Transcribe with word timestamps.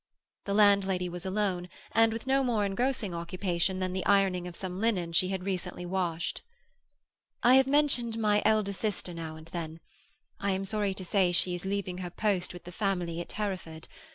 The 0.45 0.55
landlady 0.55 1.09
was 1.09 1.27
alone, 1.27 1.69
and 1.91 2.11
with 2.11 2.25
no 2.25 2.43
more 2.43 2.65
engrossing 2.65 3.13
occupation 3.13 3.77
than 3.77 3.93
the 3.93 4.03
ironing 4.07 4.47
of 4.47 4.55
some 4.55 4.79
linen 4.81 5.11
she 5.11 5.27
had 5.29 5.43
recently 5.45 5.85
washed. 5.85 6.41
"I 7.43 7.53
have 7.53 7.67
mentioned 7.67 8.17
my 8.17 8.41
elder 8.43 8.73
sister 8.73 9.13
now 9.13 9.35
and 9.35 9.45
then. 9.49 9.79
I 10.39 10.53
am 10.53 10.65
sorry 10.65 10.95
to 10.95 11.05
say 11.05 11.31
she 11.31 11.53
is 11.53 11.65
leaving 11.65 11.99
her 11.99 12.09
post 12.09 12.51
with 12.51 12.63
the 12.63 12.71
family 12.71 13.21
at 13.21 13.33
Hereford. 13.33 13.87